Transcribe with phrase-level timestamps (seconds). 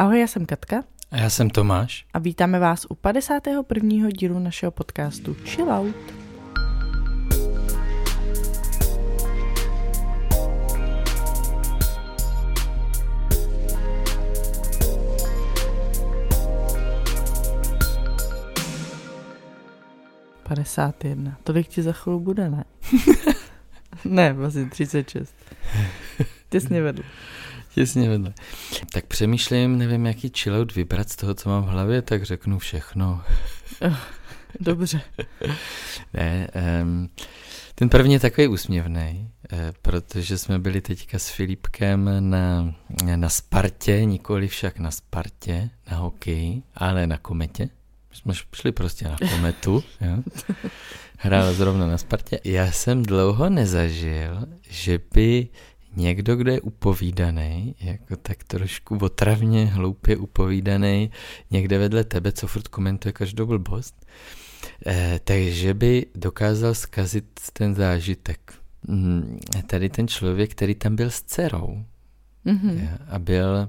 [0.00, 0.84] Ahoj, já jsem Katka.
[1.10, 2.06] A já jsem Tomáš.
[2.14, 4.08] A vítáme vás u 51.
[4.10, 5.96] dílu našeho podcastu Chill Out.
[20.42, 21.38] Padesát jedna.
[21.44, 22.64] Tolik ti za chvíli bude, ne?
[24.04, 25.34] ne, vlastně 36.
[26.50, 27.04] Těsně vedle.
[27.78, 28.34] Těsně vedle.
[28.92, 33.22] Tak přemýšlím, nevím, jaký chillout vybrat z toho, co mám v hlavě, tak řeknu všechno.
[34.60, 35.00] Dobře.
[36.14, 36.48] ne,
[36.82, 37.08] um,
[37.74, 42.74] ten první je takový úsměvný, eh, protože jsme byli teďka s Filipkem na,
[43.16, 47.68] na Spartě, nikoli však na Spartě, na hokeji, ale na kometě.
[48.12, 49.84] Jsme šli prostě na kometu.
[50.00, 50.22] jo.
[51.18, 52.40] Hrál zrovna na Spartě.
[52.44, 55.48] Já jsem dlouho nezažil, že by
[55.98, 61.10] někdo, kdo je upovídaný, jako tak trošku otravně, hloupě upovídaný,
[61.50, 64.06] někde vedle tebe, co furt komentuje každou blbost,
[64.86, 68.54] eh, takže by dokázal zkazit ten zážitek.
[68.88, 71.84] Mm, tady ten člověk, který tam byl s dcerou
[72.46, 72.88] mm-hmm.
[73.08, 73.68] a byl,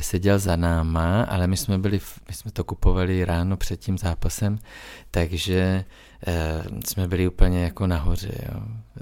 [0.00, 4.58] seděl za náma, ale my jsme byli, my jsme to kupovali ráno před tím zápasem,
[5.10, 5.84] takže
[6.26, 8.32] eh, jsme byli úplně jako nahoře.
[8.52, 8.60] Jo.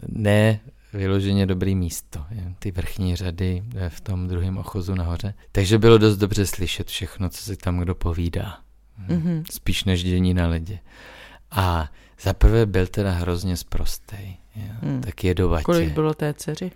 [0.08, 0.60] Ne
[0.92, 2.24] vyloženě dobrý místo,
[2.58, 5.34] ty vrchní řady v tom druhém ochozu nahoře.
[5.52, 8.58] Takže bylo dost dobře slyšet všechno, co si tam kdo povídá.
[9.08, 9.44] Mm-hmm.
[9.50, 10.78] Spíš než dění na ledě.
[11.50, 14.36] A zaprvé byl teda hrozně zprostej.
[14.82, 15.00] Mm.
[15.00, 15.64] Tak jedovatě.
[15.64, 16.70] Kolik bylo té dceři?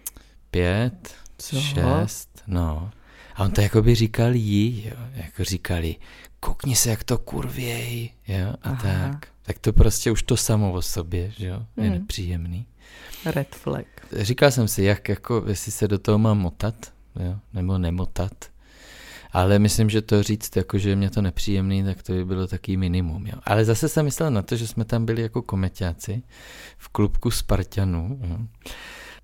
[0.50, 1.60] Pět, co?
[1.60, 2.90] šest, no.
[3.34, 5.96] A on to jako by říkal jí, jo, jako říkali,
[6.40, 8.82] koukni se, jak to kurvěj, jo, a Aha.
[8.82, 9.28] tak.
[9.42, 11.90] Tak to prostě už to samo o sobě, že jo, je mm.
[11.90, 12.66] nepříjemný.
[13.24, 13.86] Red flag.
[14.12, 16.74] Říkal jsem si, jak jako, jestli se do toho mám motat,
[17.20, 18.32] jo, nebo nemotat.
[19.32, 22.76] Ale myslím, že to říct, jako, že mě to nepříjemný, tak to by bylo taký
[22.76, 23.26] minimum.
[23.26, 23.34] Jo.
[23.44, 26.22] Ale zase jsem myslel na to, že jsme tam byli jako komeťáci
[26.78, 28.20] v klubku Spartanů.
[28.22, 28.38] Jo.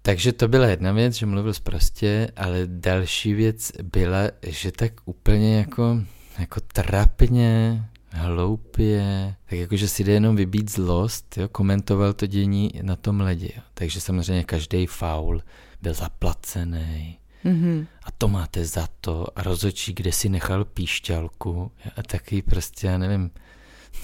[0.02, 5.58] Takže to byla jedna věc, že mluvil prostě, ale další věc byla, že tak úplně
[5.58, 6.00] jako,
[6.38, 12.96] jako trapně hloupě, tak jakože si jde jenom vybít zlost, jo, komentoval to dění na
[12.96, 13.48] tom ledě.
[13.56, 13.62] Jo.
[13.74, 15.42] Takže samozřejmě každý faul
[15.82, 17.18] byl zaplacený.
[17.44, 17.86] Mm-hmm.
[18.04, 19.26] A to máte za to.
[19.36, 21.70] A rozočí, kde si nechal píšťalku.
[21.96, 23.30] A taky prostě, já nevím,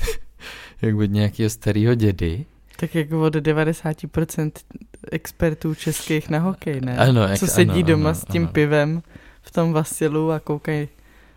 [0.82, 2.46] jak od nějakého starého dědy.
[2.76, 4.50] Tak jako od 90%
[5.12, 6.98] expertů českých na hokej, ne?
[6.98, 8.52] Ano, jak, Co sedí ano, doma ano, s tím ano.
[8.52, 9.02] pivem
[9.42, 10.88] v tom vasilu a koukají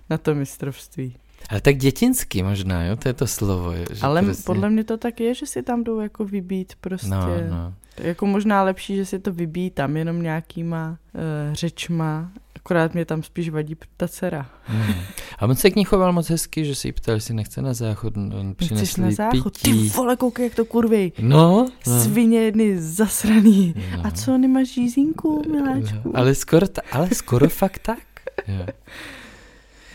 [0.10, 1.16] na to mistrovství.
[1.50, 3.74] Ale tak dětinský možná, jo, to je to slovo.
[3.74, 4.44] Že Ale prostě...
[4.46, 7.10] podle mě to tak je, že si tam jdou jako vybít prostě.
[7.10, 7.74] No, no.
[7.98, 13.24] Jako možná lepší, že si to vybíjí tam jenom nějakýma uh, řečma, akorát mě tam
[13.24, 14.50] spíš vadí ta dcera.
[14.64, 14.94] Hmm.
[15.40, 17.74] A on se k ní choval moc hezky, že si jí ptal, jestli nechce na
[17.74, 19.54] záchod, on přinesl na záchod?
[19.54, 19.90] pití.
[19.90, 21.12] Ty vole, koukej, jak to kurvej.
[21.20, 22.02] No, no.
[22.04, 23.76] Svině jedny zasraný.
[23.98, 24.06] No.
[24.06, 25.98] A co, nemáš žízinku, miláčku?
[26.06, 28.00] No, ale skoro, ta, ale skoro fakt tak.
[28.48, 28.66] Jo.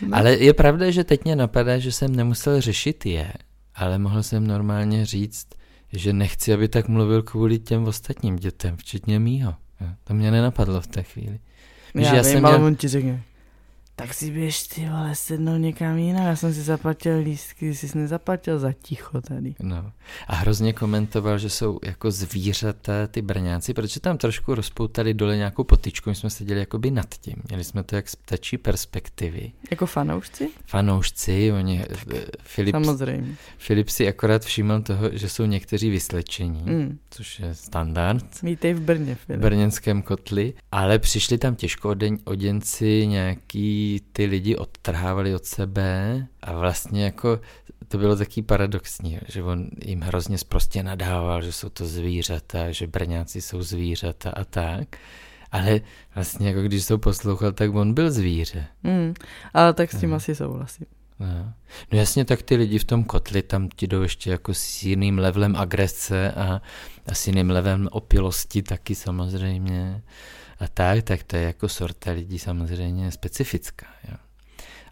[0.01, 0.17] No.
[0.17, 3.33] Ale je pravda, že teď mě napadá, že jsem nemusel řešit je,
[3.75, 5.47] ale mohl jsem normálně říct,
[5.93, 9.55] že nechci, aby tak mluvil kvůli těm ostatním dětem, včetně mýho.
[10.03, 11.39] To mě nenapadlo v té chvíli.
[11.95, 12.67] Já, já vím, jsem ale měl...
[12.67, 13.23] on ti řekne,
[13.99, 18.59] tak si běž ty vole sednout někam jinam, já jsem si zaplatil lístky, jsi nezaplatil
[18.59, 19.55] za ticho tady.
[19.59, 19.91] No.
[20.27, 25.63] A hrozně komentoval, že jsou jako zvířata ty brňáci, protože tam trošku rozpoutali dole nějakou
[25.63, 29.51] potyčku, my jsme seděli jakoby nad tím, měli jsme to jak z ptačí perspektivy.
[29.71, 30.49] Jako fanoušci?
[30.65, 33.35] Fanoušci, oni, eh, Filip, Samozřejmě.
[33.57, 36.99] Filip si akorát všímal toho, že jsou někteří vyslečení, mm.
[37.09, 38.41] což je standard.
[38.43, 39.39] Vítej v Brně, Filip.
[39.39, 46.53] V brněnském kotli, ale přišli tam těžko oděnci nějaký ty lidi odtrhávali od sebe a
[46.53, 47.39] vlastně jako
[47.87, 52.87] to bylo taky paradoxní, že on jim hrozně prostě nadával, že jsou to zvířata, že
[52.87, 54.97] Brňáci jsou zvířata a tak.
[55.51, 55.81] Ale
[56.15, 58.65] vlastně jako když to poslouchal, tak on byl zvíře.
[58.83, 59.13] Mm,
[59.53, 60.15] ale tak s tím no.
[60.15, 60.85] asi souhlasím.
[61.19, 61.53] No.
[61.91, 65.17] no jasně, tak ty lidi v tom kotli, tam ti jdou ještě jako s jiným
[65.17, 66.61] levelem agrese a,
[67.07, 70.01] a s jiným levelem opilosti taky samozřejmě
[70.59, 73.85] a tak, tak to je jako sorta lidí samozřejmě specifická.
[74.09, 74.17] Jo.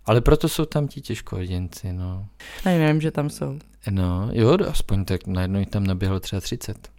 [0.06, 2.28] Ale proto jsou tam ti těžkohoděnci, no.
[2.66, 3.60] A nevím, že tam jsou.
[3.90, 6.90] No, jo, aspoň tak najednou jich tam naběhlo třeba 30.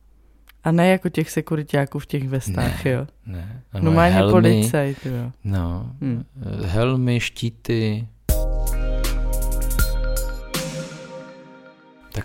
[0.65, 3.07] A ne jako těch sekuritáků v těch vestách, ne, jo?
[3.27, 5.33] Ne, ano, No má policajt, jo.
[5.45, 6.25] No, hmm.
[6.65, 8.09] helmy, štíty.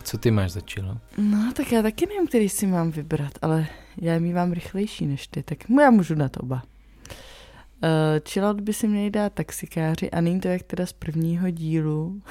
[0.01, 0.97] Tak co ty máš za čilo?
[1.17, 3.67] No, tak já taky nevím, který si mám vybrat, ale
[3.97, 6.63] já je mývám rychlejší než ty, tak já můžu dát oba.
[8.29, 12.21] chillout by si měli dát taxikáři a není to jak teda z prvního dílu,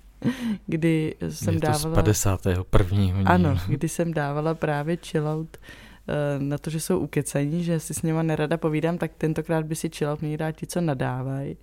[0.66, 1.94] kdy jsem Je to dávala...
[1.94, 2.96] z 51.
[2.98, 3.22] dílu.
[3.26, 5.89] Ano, kdy jsem dávala právě chillout eh,
[6.38, 9.88] na to, že jsou ukecaní, že si s něma nerada povídám, tak tentokrát by si
[9.88, 11.56] chillout měli dát ti, co nadávají.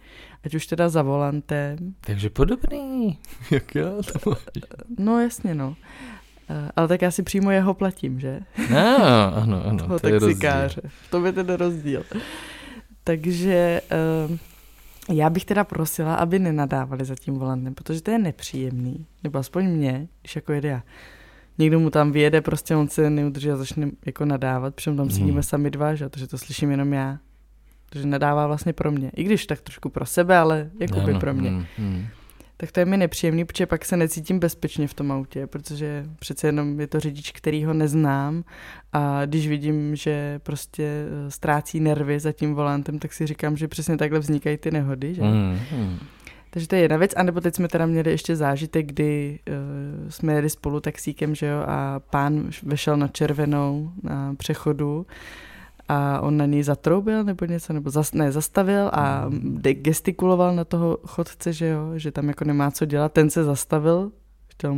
[0.43, 1.77] Ať už teda za volantem.
[2.01, 3.17] Takže podobný,
[3.51, 4.39] jak já to máš.
[4.99, 5.75] No jasně, no.
[6.49, 8.39] Eh, Ale tak já si přímo jeho platím, že?
[8.71, 8.97] No,
[9.35, 10.27] ano, ano, Toho to je rozdíl.
[10.29, 10.81] taxikáře.
[11.09, 12.03] To je ten rozdíl.
[13.03, 13.81] Takže
[15.13, 19.05] já bych teda prosila, aby nenadávali za tím volantem, protože to je nepříjemný.
[19.23, 20.83] Nebo aspoň mě, když jako jede já.
[21.57, 25.31] Někdo mu tam vyjede, prostě on se neudrží a začne jako nadávat, přitom tam sedíme
[25.31, 25.43] Hmm.
[25.43, 26.09] sami dva, že?
[26.09, 27.17] takže to slyším jenom já.
[27.89, 29.11] Takže nadává vlastně pro mě.
[29.15, 31.49] I když tak trošku pro sebe, ale jako by pro mě.
[31.51, 32.05] mm, mm.
[32.59, 36.47] Tak to je mi nepříjemný, protože pak se necítím bezpečně v tom autě, protože přece
[36.47, 38.43] jenom je to řidič, který ho neznám
[38.93, 40.83] a když vidím, že prostě
[41.27, 45.15] eh, ztrácí nervy za tím volantem, tak si říkám, že přesně takhle vznikají ty nehody.
[45.15, 45.21] Že?
[45.21, 45.97] Mm, mm.
[46.49, 47.11] Takže to je jedna věc.
[47.17, 51.45] A nebo teď jsme teda měli ještě zážitek, kdy uh, jsme jeli spolu taxíkem, že
[51.45, 55.05] jo, a pán vešel na červenou na přechodu
[55.89, 60.63] a on na něj zatroubil nebo něco, nebo zas, ne, zastavil a de- gestikuloval na
[60.63, 63.13] toho chodce, že jo, že tam jako nemá co dělat.
[63.13, 64.11] Ten se zastavil,
[64.47, 64.75] chtěl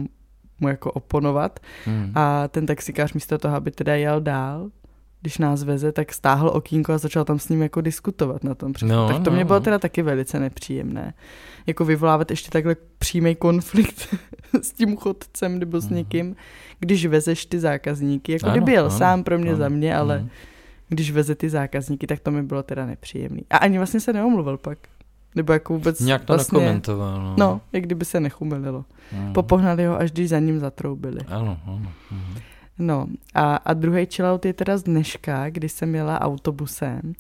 [0.60, 2.12] mu jako oponovat Mm.
[2.16, 4.70] a ten taxikář místo toho, aby teda jel dál,
[5.22, 8.74] když nás veze, tak stáhl okýnko a začal tam s ním jako diskutovat na tom
[8.74, 8.96] přechodu.
[8.98, 9.64] No, tak to no, mě bylo no.
[9.64, 11.14] teda taky velice nepříjemné.
[11.68, 14.16] Jako vyvolávat ještě takhle přímý konflikt
[14.62, 15.96] s tím chodcem nebo s Mhm.
[15.96, 16.36] někým,
[16.80, 18.32] když vezeš ty zákazníky.
[18.32, 20.30] Jako Ano, kdyby jel ano, sám pro mě ano, za mě, ale mm.
[20.90, 23.42] když veze ty zákazníky, tak to mi bylo teda nepříjemný.
[23.50, 24.78] A ani vlastně se neomluvil pak.
[25.36, 27.22] Nebo jako vůbec Nějak to vlastně, nekomentoval.
[27.24, 28.86] No, No, jak kdyby se nechumililo.
[29.14, 29.34] Mm.
[29.34, 31.20] Popohnali ho, až když za ním zatroubili.
[31.28, 31.92] Ano, ano.
[32.12, 32.36] Mm.
[32.80, 37.14] No a, a druhý chillout je teda z dneška, kdy jsem jela autobusem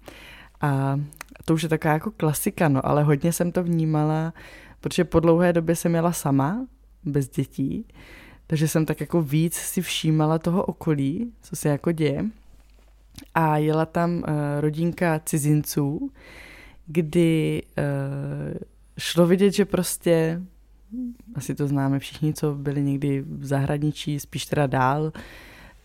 [0.61, 0.99] a
[1.45, 4.33] to už je taková jako klasika, no, ale hodně jsem to vnímala,
[4.81, 6.67] protože po dlouhé době jsem jela sama,
[7.03, 7.85] bez dětí,
[8.47, 12.25] takže jsem tak jako víc si všímala toho okolí, co se jako děje.
[13.33, 14.23] A jela tam uh,
[14.59, 16.11] rodinka cizinců,
[16.85, 18.57] kdy uh,
[18.97, 20.41] šlo vidět, že prostě
[21.35, 25.11] asi to známe všichni, co byli někdy v zahraničí, spíš teda dál,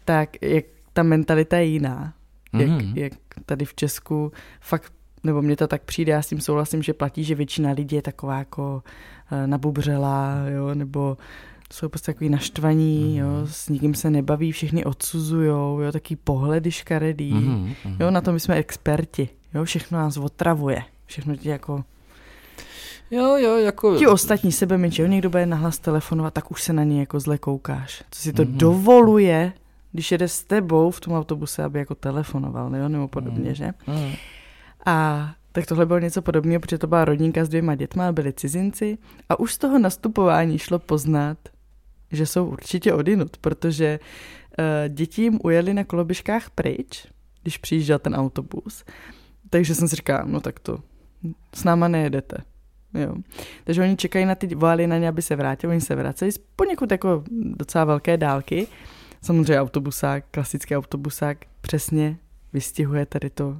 [0.04, 2.12] tak jak ta mentalita je jiná.
[2.52, 2.92] Jak, Mhm.
[2.98, 3.12] jak
[3.46, 4.92] tady v Česku fakt,
[5.24, 8.02] nebo mně to tak přijde, já s tím souhlasím, že platí, že většina lidí je
[8.02, 8.82] taková jako
[9.32, 11.16] eh, nabubřelá, jo, nebo
[11.72, 13.46] jsou prostě takový naštvaní, jo, Mhm.
[13.46, 17.32] s nikým se nebaví, všechny odsuzujou, jo, taký pohledy škaredý.
[17.34, 17.74] Mhm.
[18.00, 21.84] Jo, na to my jsme experti, jo, všechno nás otravuje, všechno ti jako
[23.10, 23.96] Jo, jo, jako...
[23.96, 27.20] Ti ostatní sebe menší, jo, někdo bude nahlas telefonovat, tak už se na něj jako
[27.20, 28.02] zle koukáš.
[28.10, 28.58] Co si to Mhm.
[28.58, 29.52] dovoluje,
[29.94, 33.54] když jede s tebou v tom autobuse, aby jako telefonoval, jo, nebo podobně, Mhm.
[33.54, 33.72] že?
[33.86, 34.12] Mm.
[34.86, 38.98] A tak tohle bylo něco podobného, protože to byla rodinka s dvěma dětma, byli cizinci
[39.28, 41.38] a už z toho nastupování šlo poznat,
[42.12, 44.00] že jsou určitě odinut, protože
[44.58, 47.06] uh, děti jim ujeli na koloběžkách pryč,
[47.42, 48.84] když přijížděl ten autobus.
[49.50, 50.78] Takže jsem si říkala, no tak to
[51.54, 52.36] s náma nejedete.
[52.94, 53.14] Jo.
[53.64, 56.38] Takže oni čekají na ty, volali na ně, aby se vrátili, oni se vracejí z
[56.56, 58.66] poněkud jako docela velké dálky.
[59.24, 62.16] Samozřejmě autobusák, klasický autobusák, přesně
[62.52, 63.56] vystihuje tady to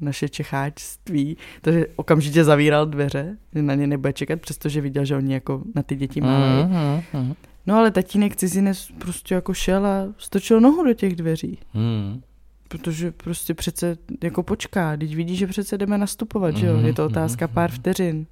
[0.00, 5.34] naše čecháčství, takže okamžitě zavíral dveře, že na ně nebude čekat, přestože viděl, že oni
[5.34, 6.64] jako na ty děti mávají.
[6.64, 7.34] Mhm, mhm.
[7.66, 12.20] No ale tatínek cizinec prostě jako šel a stočil nohu do těch dveří, Mm.
[12.68, 17.02] protože prostě přece jako počká, teď vidí, že přece jdeme nastupovat, že jo, je to
[17.02, 17.78] Mhm, otázka mhm, pár mhm.
[17.78, 18.26] vteřin.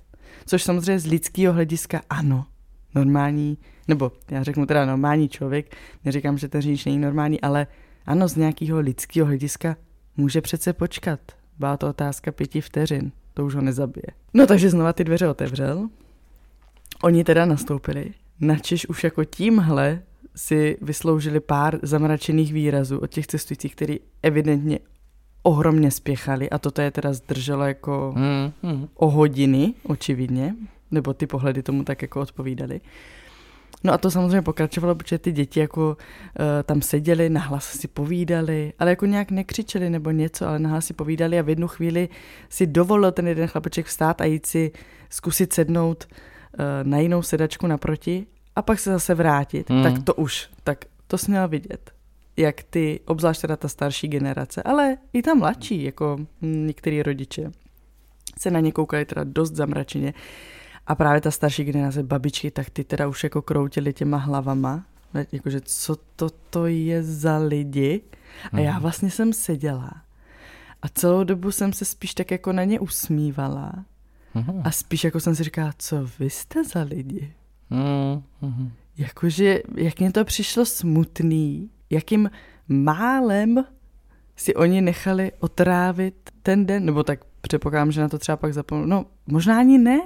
[0.47, 2.47] Což samozřejmě z lidského hlediska ano,
[2.95, 3.59] normální,
[3.91, 7.67] nebo já řeknu teda normální člověk, neříkám, že ten řidič není normální, ale
[8.07, 9.77] ano, z nějakého lidského hlediska
[10.17, 11.21] může přece počkat.
[11.59, 14.07] Byla to otázka pěti vteřin, to už ho nezabije.
[14.35, 15.89] No takže znova ty dveře otevřel,
[17.03, 20.03] oni teda nastoupili, načež už jako tímhle
[20.37, 24.79] si vysloužili pár zamračených výrazů od těch cestujících, který evidentně
[25.43, 28.89] ohromně spěchali a toto je teda zdrželo jako Mm, mm.
[28.95, 30.55] o hodiny, očividně,
[30.91, 32.81] nebo ty pohledy tomu tak jako odpovídaly.
[33.85, 38.73] No a to samozřejmě pokračovalo, protože ty děti jako uh, tam seděli, nahlas si povídali,
[38.79, 42.09] ale jako nějak nekřičeli nebo něco, ale nahlas si povídali a v jednu chvíli
[42.49, 44.73] si dovolil ten jeden chlapeček vstát a jít si
[45.11, 49.71] zkusit sednout uh, na jinou sedačku naproti a pak se zase vrátit.
[49.71, 49.83] Hmm.
[49.83, 51.91] Tak to už, tak to jsi měl vidět
[52.41, 57.51] jak ty, obzvlášť teda ta starší generace, ale i ta mladší, jako hm, některý rodiče,
[58.39, 60.15] se na ně koukali teda dost zamračeně.
[60.87, 64.85] A právě ta starší generace, babičky, tak ty teda už jako kroutili těma hlavama,
[65.33, 68.01] jakože co to, to je za lidi.
[68.53, 68.83] A já Mhm.
[68.83, 69.91] vlastně jsem seděla
[70.83, 73.73] A celou dobu jsem se spíš tak jako na ně usmívala.
[74.35, 74.61] Mhm.
[74.65, 77.33] A spíš jako jsem si říkala, co vy jste za lidi?
[78.41, 78.73] Mhm.
[78.99, 82.31] Jakože, jak mě to přišlo smutný, jakým
[82.69, 83.65] málem
[84.37, 88.87] si oni nechali otrávit ten den, nebo tak předpokládám, že na to třeba pak zapomenu.
[88.87, 90.01] No, možná ani ne.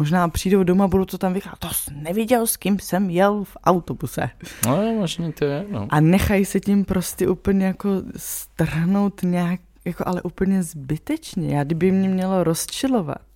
[0.00, 1.58] Možná přijdou doma, budou to tam vycházet.
[1.58, 4.30] To jsi neviděl, s kým jsem jel v autobuse.
[4.66, 5.86] No, možný to je, no.
[5.90, 11.56] A nechají se tím prostě úplně jako strhnout nějak, jako ale úplně zbytečně.
[11.56, 13.26] Já kdyby mě mělo rozčilovat,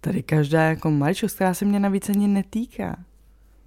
[0.00, 2.96] tady každá jako maličkost, která se mě navíc ani netýká.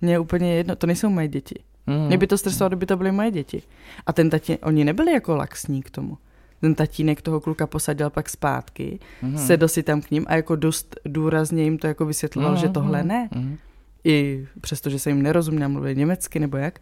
[0.02, 1.56] Mně je úplně jedno, to nejsou moje děti.
[1.88, 2.08] Mhm.
[2.08, 3.62] Mě by to stresovalo, kdyby to byly moje děti.
[4.06, 6.18] A ten tatínek, oni nebyli jako laxní k tomu.
[6.64, 9.38] Ten tatínek toho kluka posadil pak zpátky, Mhm.
[9.38, 12.70] sedl si tam k ním a jako dost důrazně jim to jako vysvětloval, Mhm, že
[12.70, 13.30] tohle mhm, ne.
[13.36, 13.58] mhm.
[14.04, 16.80] I přesto, že se jim nerozuměl, mluvili německy nebo jak.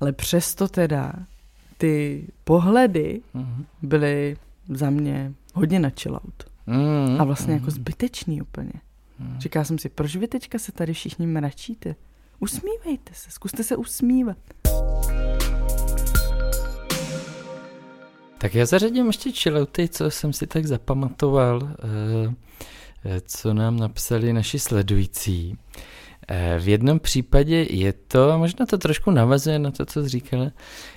[0.00, 1.12] Ale přesto teda
[1.78, 3.64] ty pohledy Mhm.
[3.82, 4.36] byly
[4.68, 5.90] za mě hodně na.
[6.66, 7.70] Mhm, A vlastně jako mhm.
[7.74, 8.72] zbytečný úplně.
[9.18, 9.40] Mhm.
[9.40, 11.94] Říkala jsem si, proč vy teďka se tady všichni mračíte?
[12.40, 14.38] Usmívejte se, zkuste se usmívat.
[18.38, 22.34] Tak já zařadím ještě chillouty, co jsem si tak zapamatoval, eh,
[23.04, 25.58] eh, co nám napsali naši sledující.
[26.28, 30.50] Eh, V jednom případě je to, možná to trošku navazuje na to, co jsi říkala,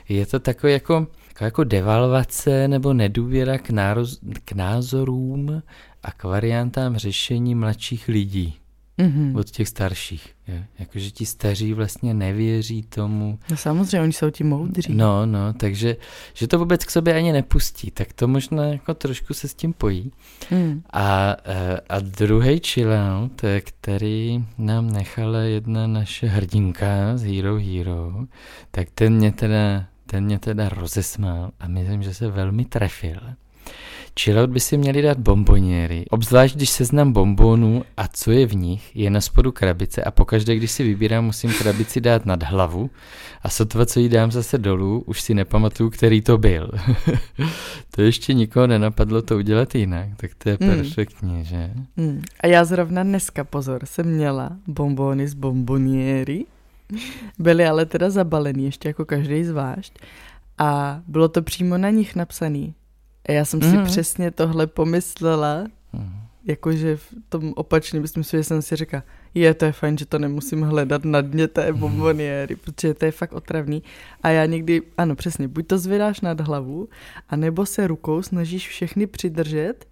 [0.10, 1.08] je to takové jako,
[1.42, 5.64] jako devalvace nebo nedůvěra k, nároz, k názorům
[6.04, 8.61] a k variantám řešení mladších lidí
[8.98, 9.36] Mhm.
[9.36, 10.36] od těch starších.
[10.80, 14.94] Jakože ti staří vlastně nevěří tomu, No samozřejmě, oni jsou ti moudří.
[14.94, 15.98] No, no, takže
[16.34, 19.74] že to vůbec k sobě ani nepustí, tak to možná jako trošku se s tím
[19.74, 20.12] pojí.
[20.52, 20.84] Mm.
[20.94, 28.14] A, eh, a druhý chillout, který nám nechala jedna naše hrdinka z Hero Hero,
[28.72, 33.20] tak ten mě teda, ten mě teda rozesmál a myslím, že se velmi trefil.
[34.20, 38.96] Chillout by si měli dát bomboniery, obzvlášť když seznam bombonů a co je v nich,
[38.96, 42.90] je na spodu krabice a pokaždé, když si vybírám, musím krabici dát nad hlavu
[43.42, 46.72] a sotva, co jí dám zase dolů, už si nepamatuju, který to byl.
[47.96, 50.70] to ještě nikoho nenapadlo to udělat jinak, tak to je Hmm.
[50.70, 51.72] perfektní, že?
[51.98, 52.22] Mm.
[52.40, 56.46] A já zrovna dneska, pozor, jsem měla bombony z bomboniéry.
[57.40, 59.94] Byly ale teda zabalený, ještě jako každý zvlášť.
[60.58, 62.74] A bylo to přímo na nich napsaný.
[63.30, 63.86] A já jsem si Mhm.
[63.86, 65.64] přesně tohle pomyslela,
[65.94, 66.14] Mhm.
[66.46, 70.20] jakože v tom opačném smyslu, že jsem si říkala, je, to je fajn, že to
[70.20, 73.84] nemusím hledat na dně té bomboniéry, protože to je fakt otravný.
[74.24, 76.90] A já někdy, ano, přesně, buď to zvedáš nad hlavu,
[77.30, 79.86] anebo se rukou snažíš všechny přidržet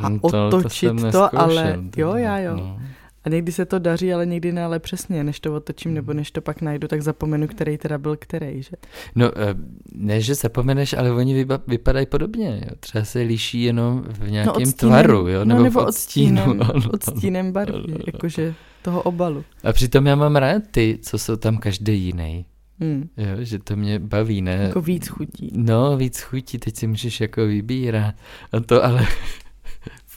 [0.00, 2.56] A No otočit jsem to, neskoušel, ale- to jo, já jo.
[2.56, 2.80] No.
[3.28, 6.30] A někdy se to daří, ale někdy ne, ale přesně, než to otočím, nebo než
[6.30, 8.70] to pak najdu, tak zapomenu, který teda byl který, že?
[9.14, 9.54] No, eh,
[9.92, 12.60] ne, že zapomeneš, ale oni vypadají podobně.
[12.64, 12.76] Jo.
[12.80, 15.38] Třeba se liší jenom v nějakém odstínem- tvaru, jo?
[15.38, 16.42] no, nebo, nebo v odstínu.
[16.42, 16.90] odstínem, ano, ano.
[16.92, 18.04] odstínem barvy, Ano, ano.
[18.12, 19.44] jakože toho obalu.
[19.64, 22.44] A přitom já mám rád ty, co jsou tam každý jiný.
[22.80, 23.08] Hmm.
[23.16, 24.52] Jo, že to mě baví, ne?
[24.54, 25.50] Jako víc chutí.
[25.56, 28.14] No, víc chutí, teď si můžeš jako vybírat.
[28.52, 29.06] A to ale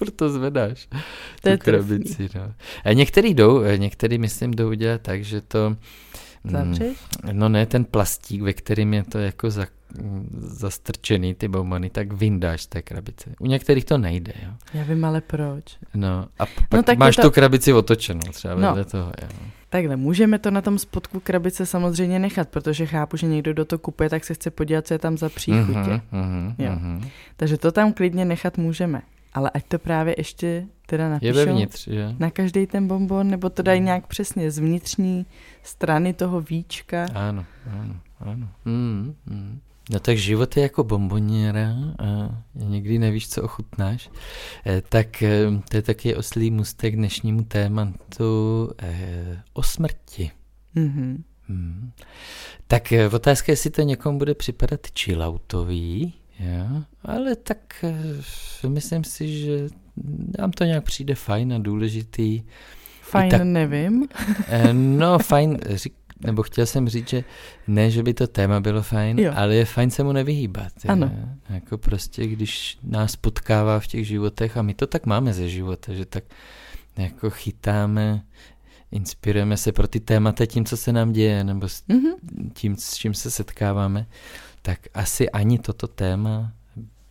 [0.01, 0.87] furt to zvedáš.
[1.41, 2.53] To je krabici, no.
[2.85, 5.69] A některý jdou, eh, některý myslím jdou udělat tak, že to...
[6.43, 6.97] mm, Zavřeš?
[7.31, 9.65] No ne, ten plastík, ve kterým je to jako za,
[10.01, 13.29] mm, zastrčený, ty bombony, tak vyndáš z té krabice.
[13.39, 14.49] U některých to nejde, jo.
[14.73, 15.63] Já vím, ale proč.
[15.93, 18.67] No a p- pak tak je máš to- tu krabici otočenou třeba No.
[18.67, 19.27] vedle toho, jo.
[19.69, 23.77] Takhle, můžeme to na tom spodku krabice samozřejmě nechat, protože chápu, že někdo do to
[23.79, 25.79] kupuje, tak se chce podívat, co je tam za příchutě.
[25.79, 26.71] Mhm, mhm, Jo.
[26.71, 27.09] mhm.
[27.37, 29.01] Takže to tam klidně nechat můžeme.
[29.33, 32.15] Ale ať to právě ještě teda Je napíšou vevnitř, že?
[32.19, 35.25] na každý ten bonbon, nebo to dají nějak přesně z vnitřní
[35.63, 37.07] strany toho víčka.
[37.13, 37.45] Ano,
[37.81, 38.47] ano, ano.
[38.65, 39.59] Mm, mm.
[39.89, 42.05] No tak život je jako bomboněra a
[42.53, 44.09] někdy nevíš, co ochutnáš.
[44.65, 50.31] Eh, tak eh, to je taky oslý mustek k dnešnímu tématu eh, o smrti.
[50.75, 51.23] Mhm.
[51.47, 51.91] Hmm.
[52.67, 56.81] Tak eh, otázka je, jestli to někomu bude připadat chilloutový, jo?
[57.03, 57.57] ale tak
[58.63, 59.67] eh, myslím si, že
[60.39, 62.43] nám to nějak přijde fajn a důležitý.
[63.01, 64.07] Fajn, tak- nevím.
[64.47, 65.93] Eh, No, fajn, řík,
[66.25, 67.23] nebo chtěl jsem říct, že
[67.67, 69.33] ne, že by to téma bylo fajn, Jo.
[69.35, 70.71] ale je fajn se mu nevyhýbat.
[70.87, 71.11] Ano.
[71.49, 75.93] Jako prostě, když nás potkává v těch životech, a my to tak máme ze života,
[75.93, 76.23] že tak
[76.97, 78.21] jako chytáme,
[78.91, 82.11] inspirujeme se pro ty témata tím, co se nám děje, nebo s Mhm.
[82.53, 84.05] tím, s čím se setkáváme,
[84.61, 86.53] tak asi ani toto téma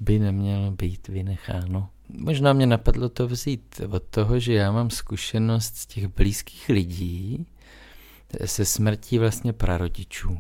[0.00, 1.88] by nemělo být vynecháno.
[2.09, 7.47] Možná mě napadlo to vzít od toho, že já mám zkušenost z těch blízkých lidí
[8.45, 10.38] se smrtí vlastně prarodičů.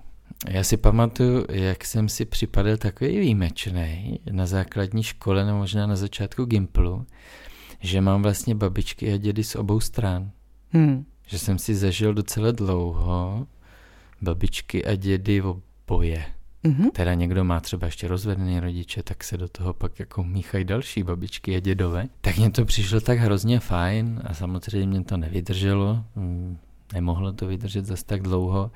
[0.48, 5.96] Já si pamatuju, jak jsem si připadal takový výjimečný na základní škole, nebo možná na
[5.96, 7.06] začátku Gimplu,
[7.80, 10.30] že mám vlastně babičky a dědy z obou stran.
[10.70, 11.04] Hmm.
[11.26, 13.46] Že jsem si zažil docela dlouho
[14.22, 16.24] babičky a dědy oboje.
[16.64, 16.90] Mm-hmm.
[16.90, 21.02] Teda někdo má třeba ještě rozvedený rodiče, tak se do toho pak jako míchají další
[21.02, 22.06] babičky a dědové.
[22.20, 26.04] Tak mně to přišlo tak hrozně fajn a samozřejmě to nevydrželo.
[26.14, 26.58] Mm,
[26.92, 28.70] nemohlo to vydržet zase tak dlouho.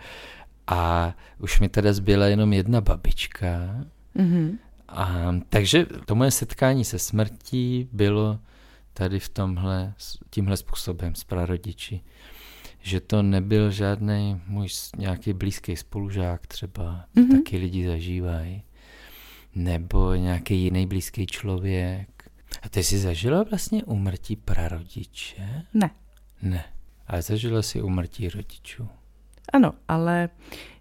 [0.66, 3.84] A už mi teda zbyla jenom jedna babička.
[4.16, 4.58] Mm-hmm.
[4.88, 8.38] A, takže to moje setkání se smrtí bylo
[8.94, 9.94] tady v tomhle,
[10.30, 12.00] tímhle způsobem s prarodiči
[12.84, 17.36] že to nebyl žádný můj nějaký blízký spolužák třeba, mm-hmm.
[17.36, 18.62] taky lidi zažívají,
[19.54, 22.30] nebo nějaký jiný blízký člověk.
[22.62, 25.62] A ty jsi zažila vlastně umrtí prarodiče?
[25.74, 25.90] Ne.
[26.42, 26.64] Ne.
[27.06, 28.88] Ale zažila si umrtí rodičů.
[29.52, 30.28] Ano, ale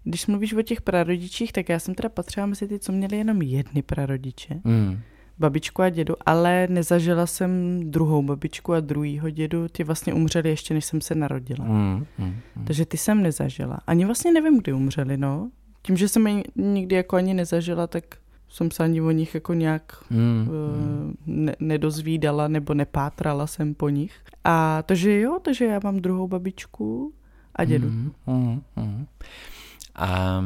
[0.04, 3.42] když mluvíš o těch prarodičích, tak já jsem teda patřila mezi ty, co měli jenom
[3.42, 4.60] jedny prarodiče.
[4.64, 5.02] Mm
[5.38, 9.68] babičku a dědu, ale nezažila jsem druhou babičku a druhýho dědu.
[9.68, 11.64] Ty vlastně umřeli ještě, než jsem se narodila.
[11.64, 12.64] Mm, mm, mm.
[12.64, 13.78] Takže ty jsem nezažila.
[13.86, 15.50] Ani vlastně nevím, kdy umřeli, no.
[15.82, 18.04] Tím, že jsem je nikdy jako ani nezažila, tak
[18.48, 23.88] jsem se ani o nich jako nějak mm, uh, ne- nedozvídala nebo nepátrala jsem po
[23.88, 24.12] nich.
[24.44, 27.12] A takže jo, takže já mám druhou babičku
[27.56, 27.88] a dědu.
[27.88, 29.06] Mm, mm, mm.
[29.96, 30.44] A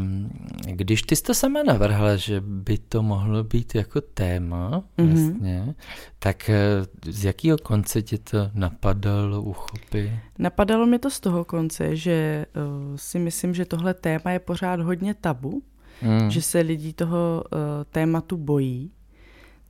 [0.64, 5.12] když ty jsi to sama navrhla, že by to mohlo být jako téma mm-hmm.
[5.12, 5.75] vlastně,
[6.19, 6.57] tak eh,
[7.12, 10.21] z jakého konce tě to napadalo, uchopy?
[10.38, 14.81] Napadalo mě to z toho konce, že uh, si myslím, že tohle téma je pořád
[14.81, 15.62] hodně tabu,
[16.02, 16.31] mm.
[16.31, 17.59] že se lidi toho uh,
[17.90, 18.90] tématu bojí,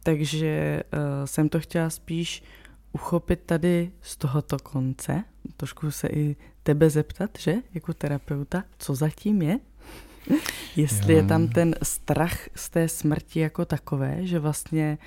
[0.02, 2.42] takže uh, jsem to chtěla spíš
[2.98, 5.24] uchopit tady z tohoto konce,
[5.56, 9.58] trošku se i tebe zeptat, že, jako terapeuta, co zatím je?
[10.76, 14.98] Jestli je tam ten strach z té smrti jako takové, že vlastně,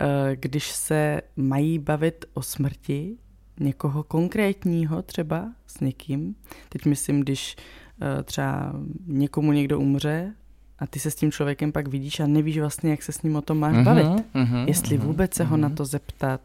[0.00, 3.16] eh, když se mají bavit o smrti
[3.60, 6.34] někoho konkrétního třeba s někým,
[6.68, 8.72] teď myslím, když eh, třeba
[9.06, 10.34] někomu někdo umře
[10.78, 13.36] a ty se s tím člověkem pak vidíš a nevíš vlastně, jak se s ním
[13.36, 14.06] o tom máš uh-huh, bavit.
[14.06, 15.48] Uh-huh, jestli uh-huh, vůbec se uh-huh.
[15.48, 16.40] ho na to zeptat.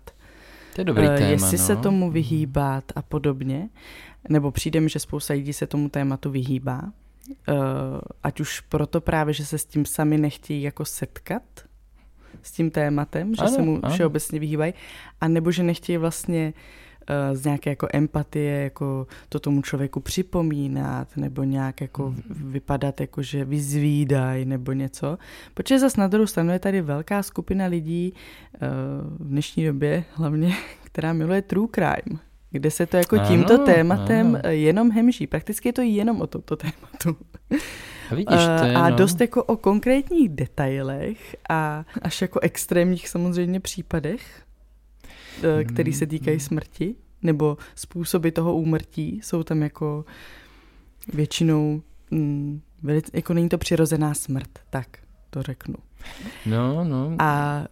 [0.76, 1.64] To je dobrý uh, téma, Jestli no.
[1.66, 3.70] se tomu vyhýbat a podobně.
[4.30, 6.82] Nebo přijde mi, že spousta lidí se tomu tématu vyhýbá.
[7.50, 7.56] Uh,
[8.24, 11.44] ať už proto právě, že se s tím sami nechtějí jako setkat,
[12.42, 13.94] s tím tématem, že ano, se mu ano.
[13.94, 14.74] všeobecně vyhýbají,
[15.22, 16.62] a nebo že nechtějí vlastně uh,
[17.34, 22.52] z nějaké jako empatie jako to tomu člověku připomínat, nebo nějak jako hmm.
[22.52, 25.17] vypadat jako, že vyzvídají nebo něco.
[25.54, 28.67] Protože zase na druhou stranu je tady velká skupina lidí uh,
[29.26, 32.19] v dnešní době hlavně, která miluje true crime
[32.52, 34.50] kde se to jako ano, tímto tématem ano.
[34.50, 35.28] jenom hemží.
[35.28, 37.17] Prakticky je to jenom o tomto tématu.
[38.12, 38.95] A, vidíš, to je, a no.
[38.95, 44.49] dost jako o konkrétních detailech a až jako extrémních samozřejmě případech, eh,
[45.67, 46.41] který se týkají mm.
[46.41, 50.06] smrti, nebo způsoby toho úmrtí jsou tam jako
[51.13, 54.88] většinou, mm, velice, jako není to přirozená smrt, tak
[55.30, 55.76] to řeknu.
[56.45, 57.15] No, no.
[57.19, 57.63] A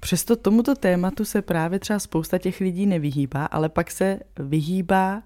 [0.00, 5.22] Přesto tomuto tématu se právě třeba spousta těch lidí nevyhýbá, ale pak se vyhýbá,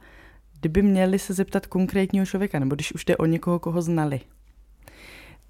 [0.60, 4.20] kdyby měli se zeptat konkrétního člověka, nebo když už jde o někoho, koho znali.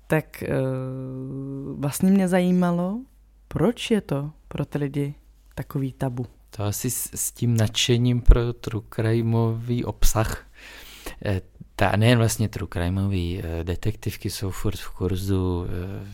[0.07, 3.01] Tak uh, vlastně mě zajímalo,
[3.49, 5.15] proč je to pro ty lidi
[5.63, 6.27] takový tabu.
[6.57, 10.47] To asi s, s tím nadšením pro true crimeový obsah
[11.25, 11.41] eh,
[11.77, 15.71] ta nejen vlastně true crimeový, eh, detektivky jsou furt v kurzu eh,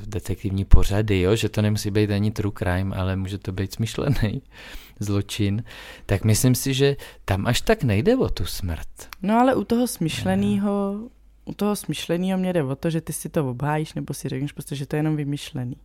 [0.06, 1.37] detektivní pořady, jo?
[1.37, 4.42] že to nemusí být ani true crime, ale může to být smyšlený
[5.00, 5.64] zločin,
[6.06, 8.88] tak myslím si, že tam až tak nejde o tu smrt.
[9.22, 11.00] No ale u toho smyšleného,
[11.44, 14.52] u toho smyšleného mě jde o to, že ty si to obhájíš nebo si řekneš
[14.52, 15.76] prostě, že to je jenom vymyšlený.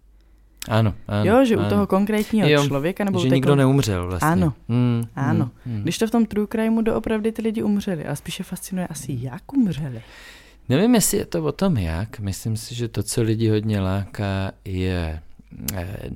[0.67, 1.25] Ano, ano.
[1.25, 1.65] Jo, že ano.
[1.65, 4.29] u toho konkrétního jo, člověka nebo že u nikdo neumřel vlastně.
[4.29, 5.51] Ano, mm, ano.
[5.65, 5.83] Mm, mm.
[5.83, 9.53] Když to v tom true crimeu doopravdy ty lidi umřeli, a spíše fascinuje asi, jak
[9.53, 10.01] umřeli.
[10.69, 12.19] Nevím, jestli je to o tom jak.
[12.19, 15.19] Myslím si, že to, co lidi hodně láká, je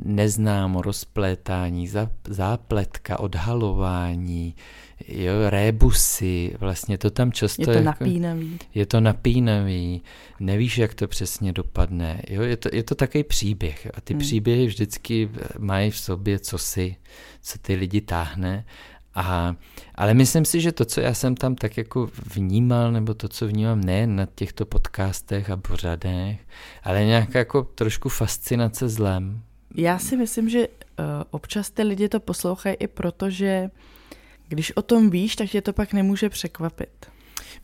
[0.03, 1.89] neznámo, rozplétání,
[2.27, 4.55] zápletka, odhalování,
[5.07, 8.59] jo, rébusy, vlastně to tam často je to jako, napínavý.
[8.75, 10.01] Je to napínavý,
[10.39, 14.19] nevíš, jak to přesně dopadne, jo, je to, je to takový příběh a ty hmm.
[14.19, 16.95] příběhy vždycky mají v sobě cosi,
[17.41, 18.65] co ty lidi táhne
[19.15, 19.55] a,
[19.95, 23.47] ale myslím si, že to, co já jsem tam tak jako vnímal, nebo to, co
[23.47, 26.39] vnímám ne na těchto podcastech a pořadech,
[26.83, 29.41] ale nějaká jako trošku fascinace zlem.
[29.75, 33.69] Já si myslím, že uh, občas ty lidi to poslouchají i proto, že
[34.47, 37.05] když o tom víš, tak tě to pak nemůže překvapit.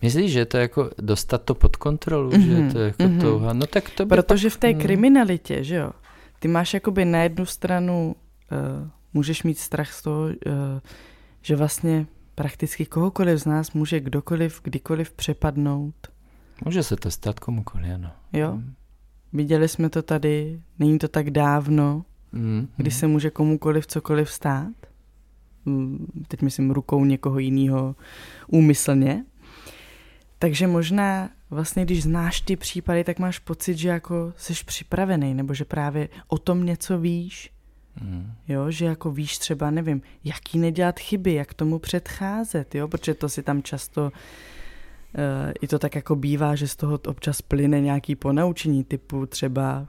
[0.01, 2.45] Myslíš, že to je jako dostat to pod kontrolu, mm-hmm.
[2.45, 3.21] že Mhm, to je jako mhm.
[3.21, 3.53] touha?
[3.53, 4.79] No tak to Protože pak, v té no.
[4.79, 5.91] kriminalitě, že jo,
[6.39, 8.15] ty máš jakoby na jednu stranu,
[8.51, 10.33] uh, můžeš mít strach z toho, uh,
[11.41, 15.95] že vlastně prakticky kohokoliv z nás může kdokoliv, kdykoliv přepadnout.
[16.65, 18.11] Může se to stát komukoliv, ano.
[18.33, 18.59] Jo,
[19.33, 24.73] viděli jsme to tady, není to tak dávno, Mm, kdy se může komukoliv cokoliv stát.
[25.65, 27.95] Mm, Teď myslím rukou někoho jiného
[28.47, 29.25] úmyslně.
[30.39, 35.53] Takže možná vlastně, když znáš ty případy, tak máš pocit, že jako jsi připravený, nebo
[35.53, 37.51] že právě o tom něco víš.
[38.01, 38.31] Mm.
[38.47, 43.29] Jo, že jako víš třeba, nevím, jaký nedělat chyby, jak tomu předcházet, jo, protože to
[43.29, 44.11] si tam často uh,
[45.61, 49.87] i to tak jako bývá, že z toho občas plyne nějaký ponaučení typu třeba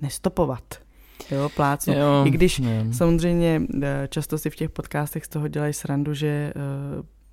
[0.00, 0.74] nestopovat,
[1.30, 1.94] jo, plácnu.
[1.94, 2.66] Jo, I když jo.
[2.92, 6.52] samozřejmě eh, často si v těch podcastech z toho dělají srandu, že eh,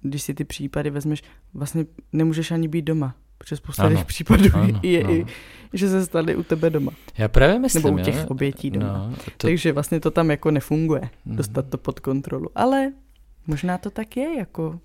[0.02, 4.80] když si ty případy vezmeš, vlastně nemůžeš ani být doma, protože spousta těch případů ano,
[4.84, 5.14] je ano.
[5.14, 5.26] i,
[5.74, 9.08] že se staly u tebe doma, Já právě myslím, nebo u jo, těch obětí doma.
[9.10, 11.36] No, to, Takže vlastně to tam jako nefunguje, Mhm.
[11.36, 12.50] dostat to pod kontrolu.
[12.56, 12.92] Ale
[13.48, 14.80] možná to tak je, jako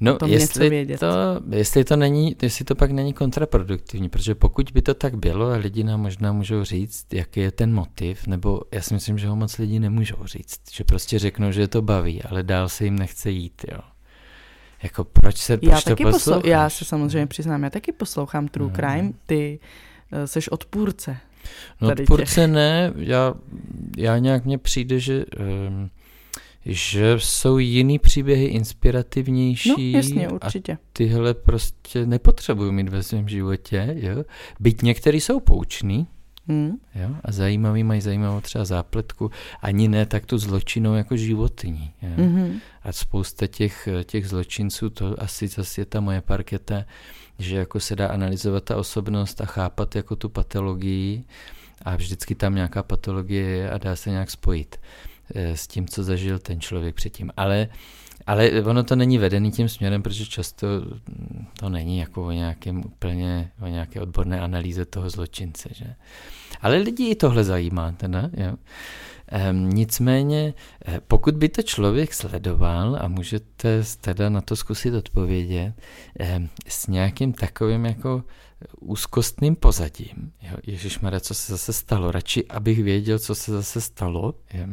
[0.00, 1.06] no, jestli to,
[1.50, 5.56] jestli to není, jestli to pak není kontraproduktivní, protože pokud by to tak bylo a
[5.56, 9.36] lidi nám možná můžou říct, jaký je ten motiv, nebo já si myslím, že ho
[9.36, 12.98] moc lidi nemůžou říct, že prostě řeknou, že je to baví, ale dál se jim
[12.98, 13.78] nechce jít, jo.
[14.84, 16.44] Jako proč se, proč já to taky posloucháš?
[16.44, 18.74] já se samozřejmě přiznám, já taky poslouchám True Mhm.
[18.76, 19.58] Crime, ty
[20.12, 21.16] eh, seš odpůrce.
[21.80, 23.34] No odpůrce ne, já,
[23.96, 25.24] já nějak mně přijde, že,
[25.68, 25.90] um,
[26.66, 30.78] že jsou jiný příběhy No, inspirativnější jasně, a určitě.
[30.92, 34.24] tyhle prostě nepotřebuju mít ve svém životě, jo.
[34.60, 36.06] Byť některý jsou poučný,
[36.48, 36.76] Hm?
[36.94, 39.30] jo, a zajímavý, mají zajímavou třeba zápletku,
[39.62, 42.08] ani ne tak tu zločinou jako životní, jo.
[42.16, 42.60] Mhm.
[42.82, 46.84] A spousta těch, těch zločinců, to asi zase je ta moje parketa,
[47.38, 51.24] že jako se dá analyzovat ta osobnost a chápat jako tu patologii
[51.82, 54.76] a vždycky tam nějaká patologie je a dá se nějak spojit
[55.34, 57.30] eh, s tím, co zažil ten člověk předtím.
[57.36, 57.68] Ale,
[58.26, 60.66] ale ono to není vedený tím směrem, protože často
[61.58, 65.94] to není jako o nějakém úplně, o nějaké odborné analýze toho zločince, že?
[66.60, 68.56] Ale lidi i tohle zajímá teda, jo.
[69.50, 70.54] Um, nicméně,
[70.86, 75.74] eh, pokud by to člověk sledoval, a můžete teda na to zkusit odpovědět,
[76.36, 78.24] um, s nějakým takovým jako
[78.80, 84.34] úzkostným pozadím, jo, ježišmarja, co se zase stalo, radši abych věděl, co se zase stalo,
[84.54, 84.66] jo,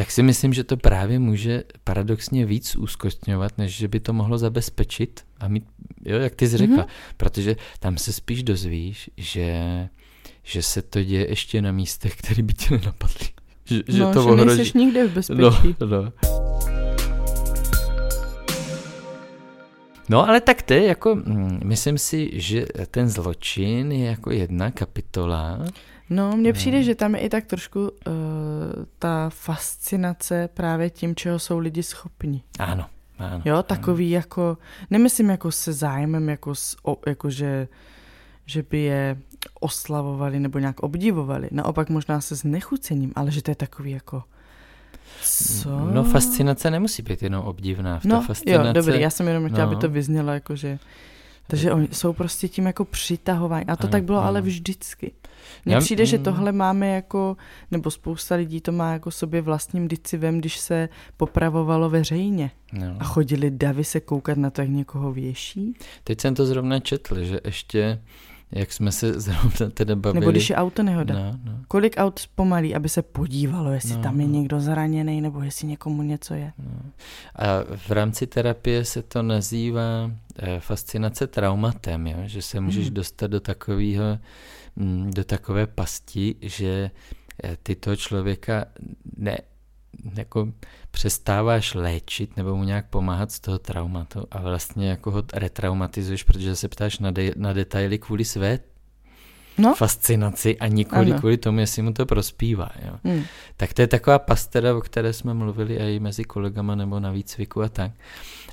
[0.00, 4.38] tak si myslím, že to právě může paradoxně víc úzkostňovat, než že by to mohlo
[4.38, 5.64] zabezpečit a mít,
[6.04, 6.84] jo, jak ty jsi řekla, Mhm.
[6.86, 7.14] mm-hmm.
[7.16, 9.58] protože tam se spíš dozvíš, že,
[10.42, 13.26] že se to děje ještě na místech, které by tě nenapadly.
[13.64, 14.46] Že, že no, to že ohrozí.
[14.46, 15.76] nejseš nikde v bezpečí.
[15.80, 16.12] No, no.
[20.08, 24.70] No, ale tak to je jako, mm, myslím si, že ten zločin je jako jedna
[24.70, 25.58] kapitola.
[26.10, 26.54] No, mně No.
[26.54, 27.90] přijde, že tam je i tak trošku uh,
[28.98, 32.42] ta fascinace právě tím, čeho jsou lidi schopni.
[32.58, 32.86] Ano,
[33.18, 33.42] ano.
[33.44, 34.58] Jo, takový jako,
[34.90, 37.68] nemyslím jako se zájmem, jako, s, o, jako že,
[38.46, 39.16] že by je
[39.60, 41.48] oslavovali nebo nějak obdivovali.
[41.52, 44.22] Naopak možná se znechucením, ale že to je takový jako,
[45.22, 45.70] co?
[45.94, 47.98] No, fascinace nemusí být jenom obdivná.
[48.00, 49.72] V No, fascinace, jo, dobrý, já jsem jenom chtěla, no.
[49.72, 50.78] aby to vyznělo jako, že
[51.50, 53.66] takže oni jsou prostě tím jako přitahování.
[53.66, 54.28] A to Ano, tak bylo ano.
[54.28, 55.12] ale vždycky.
[55.64, 56.24] Mně Já- přijde, že mm.
[56.24, 57.36] tohle máme jako,
[57.70, 62.50] nebo spousta lidí to má jako sobě vlastním dicivem, když se popravovalo veřejně.
[62.72, 62.96] No.
[63.00, 65.74] A chodili davy se koukat na to, jak někoho věší.
[66.04, 68.00] Teď jsem to zrovna četl, že ještě,
[68.52, 70.20] jak jsme se zrovna teda bavili.
[70.20, 71.14] Nebo když je auto nehoda.
[71.14, 71.58] No, no.
[71.68, 74.32] Kolik aut zpomalí, aby se podívalo, jestli No, tam je no.
[74.32, 76.52] někdo zraněný, nebo jestli někomu něco je.
[77.36, 77.44] A
[77.76, 82.18] v rámci terapie se to nazývá eh, fascinace traumatem, jo?
[82.24, 82.94] že se můžeš Mhm.
[82.94, 84.18] dostat do takového,
[84.76, 86.90] mm, do takové pasti, že
[87.44, 88.64] eh, ty toho člověka
[89.16, 89.38] ne,
[90.14, 90.48] jako
[90.90, 96.56] přestáváš léčit nebo mu nějak pomáhat z toho traumatu a vlastně jako ho retraumatizuješ, protože
[96.56, 98.58] se ptáš na, de, na detaily kvůli své
[99.58, 101.18] No, fascinaci a nikoli Ano.
[101.18, 102.70] kvůli tomu, jestli mu to prospívá.
[102.86, 102.92] Jo?
[103.04, 103.22] hm.
[103.56, 107.62] Tak to je taková pastera, o které jsme mluvili i mezi kolegama nebo na výcviku
[107.62, 107.92] a tak.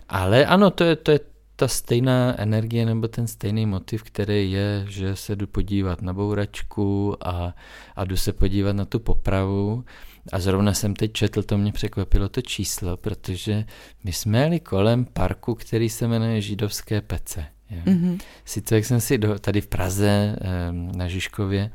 [0.10, 1.20] Ale ano, to je, to je
[1.56, 7.16] ta stejná energie nebo ten stejný motiv, který je, že se jdu podívat na bouračku
[7.28, 7.54] a,
[7.96, 9.86] a jdu se podívat na tu popravu.
[10.32, 13.66] A zrovna jsem teď četl, to mě překvapilo to číslo, protože
[14.04, 17.46] my jsme jeli kolem parku, který se jmenuje Židovské pece.
[17.70, 17.82] Jo.
[17.86, 18.18] Mhm.
[18.46, 20.36] Sice jak jsem si do, tady v Praze
[20.72, 21.72] na Žižkově,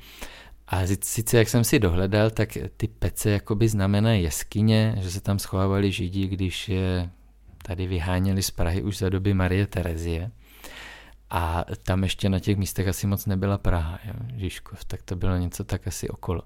[0.69, 5.21] a si- sice jak jsem si dohledal, tak ty pece jakoby znamenají jeskyně, že se
[5.21, 7.11] tam schovávali židi, když je
[7.63, 10.31] tady vyháněli z Prahy už za doby Marie Terezie.
[11.31, 15.37] A tam ještě na těch místech asi moc nebyla Praha, jo, Žižkov, tak to bylo
[15.37, 16.43] něco tak asi okolo.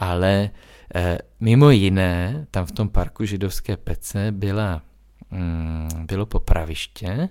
[0.00, 0.50] Ale
[0.94, 4.82] eh, mimo jiné, tam v tom parku židovské pece byla,
[5.30, 7.28] mm, bylo popraviště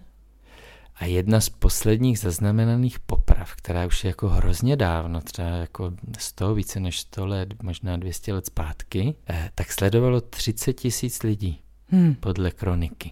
[0.95, 6.53] a jedna z posledních zaznamenaných poprav, která už je jako hrozně dávno, třeba jako 100,
[6.55, 12.15] více než 100 let, možná 200 let zpátky, eh, tak sledovalo 30 tisíc lidí hmm.
[12.15, 13.11] podle kroniky.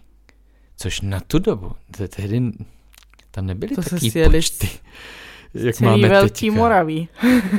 [0.77, 1.71] Což na tu dobu,
[2.15, 2.51] tehdy
[3.31, 4.69] tam nebyly to taky počty,
[5.53, 6.55] jak máme velký teďka.
[6.55, 7.09] Moraví.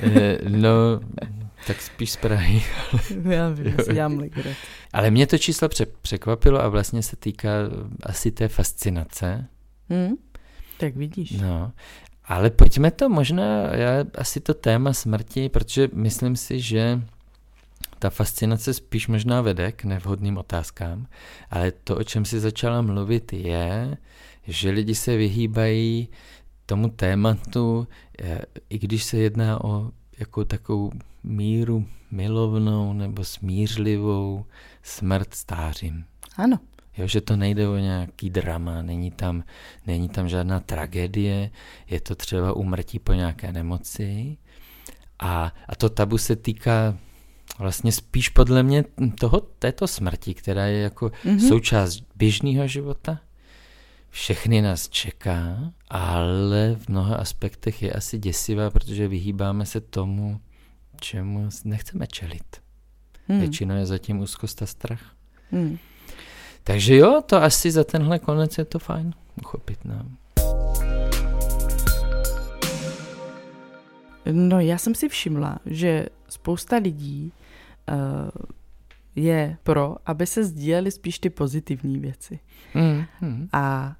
[0.03, 1.01] Eh, no,
[1.67, 2.63] tak spíš z Prahy.
[3.31, 3.93] Já vím, jo.
[3.93, 4.23] dělám
[4.93, 5.69] Ale mě to číslo
[6.03, 7.51] překvapilo a vlastně se týká
[8.03, 9.47] asi té fascinace.
[9.89, 10.17] Hmm,
[10.79, 11.31] tak vidíš.
[11.31, 11.73] No,
[12.25, 17.03] ale pojďme to možná, já asi to téma smrti, protože myslím si, že
[17.99, 21.07] ta fascinace spíš možná vede k nevhodným otázkám,
[21.51, 23.97] ale to, o čem si začala mluvit, je,
[24.47, 26.09] že lidi se vyhýbají
[26.67, 27.89] tomu tématu,
[28.23, 34.45] eh, i když se jedná o jako takovou míru milovnou nebo smířlivou
[34.83, 36.05] smrt stářím.
[36.37, 36.59] Ano.
[36.99, 39.45] Jo, že to nejde o nějaký drama, není tam,
[39.87, 41.51] není tam žádná tragédie,
[41.91, 44.37] je to třeba umrtí po nějaké nemoci.
[45.19, 46.99] A, a to tabu se týká
[47.59, 48.85] vlastně spíš podle mě
[49.21, 51.49] toho, této smrti, která je jako mm-hmm.
[51.49, 53.21] součást běžného života.
[54.11, 60.41] Všechny nás čeká, ale v mnoha aspektech je asi děsivá, protože vyhýbáme se tomu,
[61.01, 62.57] čemu nechceme čelit.
[63.29, 63.41] Hmm.
[63.41, 65.15] Většinou je zatím úzkost a strach.
[65.51, 65.79] Hmm.
[66.65, 69.85] Takže jo, to asi za tenhle konec je to fajn uchopit.
[69.85, 70.07] No.
[74.33, 77.33] No já jsem si všimla, že spousta lidí
[77.89, 78.31] uh,
[79.17, 82.39] je pro, aby se sdílely spíš ty pozitivní věci.
[82.75, 83.49] Mm, mm.
[83.53, 83.97] A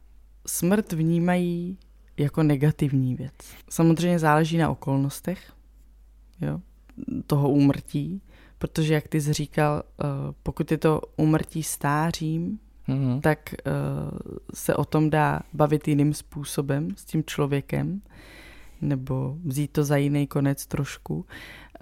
[0.47, 1.79] smrt vnímají
[2.17, 3.35] jako negativní věc.
[3.71, 5.53] Samozřejmě záleží na okolnostech
[6.41, 6.61] jo,
[7.27, 8.23] toho úmrtí,
[8.59, 10.07] protože jak ty jsi říkal, uh,
[10.43, 12.59] pokud je to úmrtí stářím,
[12.89, 14.19] mm tak uh,
[14.55, 18.01] se o tom dá bavit jiným způsobem s tím člověkem,
[18.81, 21.27] nebo vzít to za jiný konec trošku.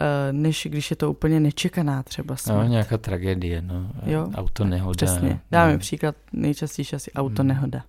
[0.00, 2.56] Eh, než když je to úplně nečekaná třeba no, smrt.
[2.56, 3.90] No, nějaká tragédie, no.
[4.06, 4.96] Jo, auto nehoda.
[4.96, 5.40] Přesně.
[5.50, 5.78] Dáme no.
[5.78, 7.48] příklad, nejčastější asi auto hmm.
[7.48, 7.84] nehoda.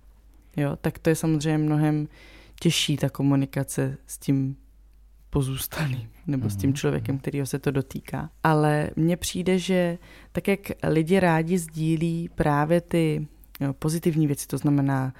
[0.56, 2.08] Jo, tak to je samozřejmě mnohem
[2.60, 4.56] těžší ta komunikace s tím
[5.30, 6.76] pozůstalým nebo s tím hmm.
[6.76, 8.30] člověkem, kterýho se to dotýká.
[8.44, 9.98] Ale mně přijde, že
[10.32, 13.28] tak jak lidi rádi sdílí právě ty
[13.60, 15.12] jo, pozitivní věci, to znamená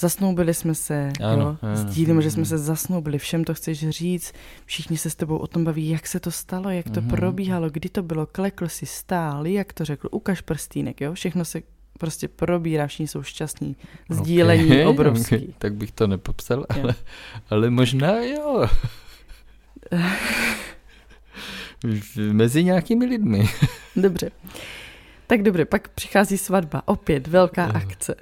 [0.00, 1.56] Zasnoubili jsme se, ano, jo?
[1.62, 2.20] Ano, sdílíme, ano.
[2.22, 4.32] že jsme se zasnoubili, všem to chceš říct,
[4.64, 7.08] všichni se s tebou o tom baví, jak se to stalo, jak to uh-huh.
[7.10, 11.62] probíhalo, kdy to bylo, klekl si, stál, jak to řekl, ukaž prstínek, jo, všechno se
[11.98, 13.76] prostě probírá, všichni jsou šťastní,
[14.10, 15.36] sdílení okay, obrovský.
[15.36, 15.48] Okay.
[15.58, 16.94] Tak bych to nepopsal, ale,
[17.50, 18.66] ale možná jo.
[22.32, 23.48] Mezi nějakými lidmi.
[23.96, 24.30] Dobře.
[25.26, 28.14] Tak dobře, pak přichází svatba, opět velká akce.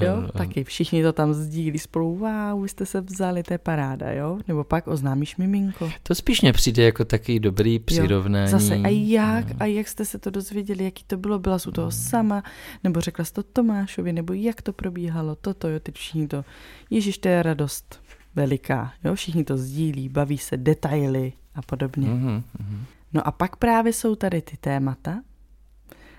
[0.00, 4.12] Jo, ano, taky všichni to tam sdílí spolu, wow, jste se vzali, to je paráda,
[4.12, 4.38] jo?
[4.48, 5.90] Nebo pak oznámíš miminko.
[6.02, 8.52] To spíš mě přijde jako takový dobrý přirovnání.
[8.52, 11.68] Jo, zase, a jak, a jak jste se to dozvěděli, jaký to bylo, byla jsi
[11.68, 12.42] u toho sama,
[12.84, 16.44] nebo řekla jsi to Tomášovi, nebo jak to probíhalo, toto, jo, teď všichni to,
[16.90, 18.00] Ježíš, to je radost
[18.38, 22.08] veliká, jo, všichni to sdílí, baví se detaily a podobně.
[22.08, 22.42] Mm-hmm.
[23.12, 25.20] No a pak právě jsou tady ty témata,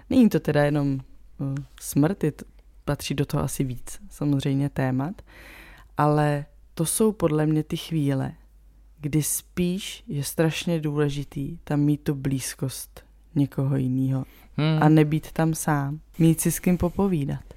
[0.09, 0.99] Není to teda jenom
[1.37, 2.45] uh, smrt, je to
[2.85, 5.21] patří do toho asi víc, samozřejmě témat,
[5.97, 8.31] ale to jsou podle mě ty chvíle,
[8.99, 13.05] kdy spíš je strašně důležitý tam mít tu blízkost
[13.35, 14.25] někoho jiného
[14.57, 14.83] hmm.
[14.83, 17.48] a nebýt tam sám, mít si s kým popovídat.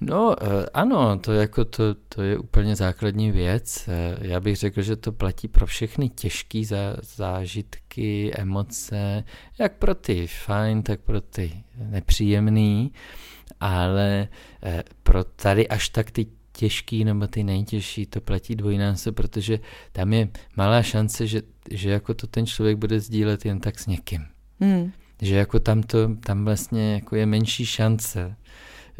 [0.00, 3.88] No eh, ano, to, jako to, to je úplně základní věc.
[3.88, 6.62] Eh, já bych řekl, že to platí pro všechny těžké
[7.16, 9.24] zážitky, emoce,
[9.58, 12.92] jak pro ty fajn, tak pro ty nepříjemný
[13.60, 14.28] ale
[14.62, 19.60] eh, pro tady až tak ty těžký nebo ty nejtěžší, to platí dvojnásob, protože
[19.92, 23.86] tam je malá šance, že, že jako to ten člověk bude sdílet jen tak s
[23.86, 24.26] někým.
[24.60, 24.92] Hmm.
[25.22, 28.36] Že jako tam to, tam vlastně jako je menší šance,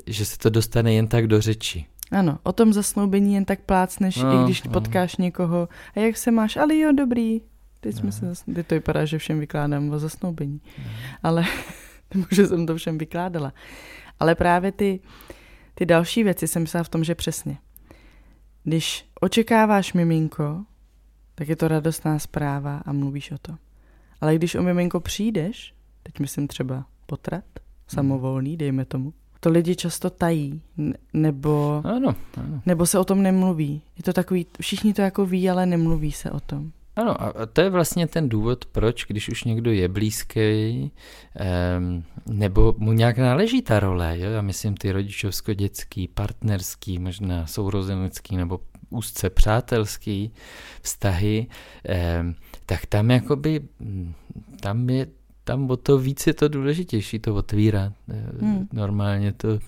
[0.06, 1.86] že se to dostane jen tak do řeči.
[2.10, 4.72] Ano, o tom zasnoubení jen tak plácneš, no, i když no.
[4.72, 5.68] potkáš někoho.
[5.96, 6.56] A jak se máš?
[6.56, 7.40] Ale jo, dobrý.
[7.80, 8.34] Teď, jsme no.
[8.34, 10.60] se, teď to vypadá, že všem vykládám o zasnoubení.
[10.78, 10.84] No.
[11.22, 11.44] Ale
[12.14, 13.52] nemůžu jsem to všem vykládala.
[14.20, 15.00] Ale právě ty,
[15.74, 17.58] ty další věci jsem myslela v tom, že přesně.
[18.64, 20.64] Když očekáváš miminko,
[21.34, 23.56] tak je to radostná zpráva a mluvíš o to.
[24.20, 27.44] Ale když o miminko přijdeš, teď myslím třeba potrat,
[27.88, 29.12] samovolný, dejme tomu,
[29.44, 30.60] to lidi často tají,
[31.12, 32.62] nebo, ano, ano.
[32.66, 33.82] nebo se o tom nemluví.
[33.96, 36.72] Je to takový, všichni to jako ví, ale nemluví se o tom.
[36.96, 40.40] Ano, a to je vlastně ten důvod, proč, když už někdo je blízký,
[41.78, 44.30] um, nebo mu nějak náleží ta role, jo?
[44.30, 50.32] já myslím ty rodičovsko-dětský, partnerský, možná sourozenecký nebo úzce přátelský
[50.82, 51.46] vztahy,
[52.20, 52.34] um,
[52.66, 53.60] tak tam jakoby,
[54.60, 55.06] tam je
[55.44, 57.92] tam o to víc je to důležitější to otvírat.
[58.40, 58.68] Hmm.
[58.72, 59.58] Normálně to